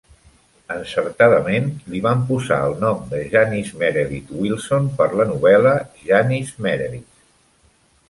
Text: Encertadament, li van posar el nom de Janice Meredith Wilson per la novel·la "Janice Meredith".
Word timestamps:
Encertadament, 0.75 1.67
li 1.95 2.01
van 2.05 2.23
posar 2.31 2.57
el 2.71 2.73
nom 2.85 3.05
de 3.13 3.21
Janice 3.35 3.83
Meredith 3.85 4.35
Wilson 4.41 4.91
per 5.03 5.11
la 5.23 5.31
novel·la 5.35 5.79
"Janice 6.11 6.69
Meredith". 6.69 7.27